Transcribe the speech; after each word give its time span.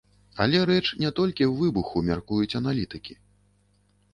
Але 0.43 0.61
рэч 0.69 0.85
не 1.03 1.11
толькі 1.19 1.43
ў 1.51 1.65
выбуху, 1.65 2.03
мяркуюць 2.09 2.57
аналітыкі. 2.61 3.13